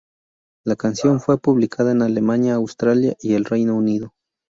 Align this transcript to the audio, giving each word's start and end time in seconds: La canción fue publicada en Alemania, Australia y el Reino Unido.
La 0.65 0.75
canción 0.75 1.19
fue 1.19 1.37
publicada 1.39 1.91
en 1.91 2.01
Alemania, 2.01 2.55
Australia 2.55 3.15
y 3.21 3.33
el 3.35 3.45
Reino 3.45 3.75
Unido. 3.77 4.15